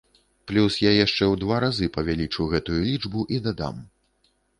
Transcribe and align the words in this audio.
Плюс 0.51 0.73
я 0.83 0.93
яшчэ 1.05 1.19
ў 1.31 1.35
два 1.43 1.59
разы 1.63 1.89
павялічу 1.97 2.47
гэтую 2.53 2.79
лічбу 2.87 3.21
і 3.37 3.41
дадам. 3.49 3.77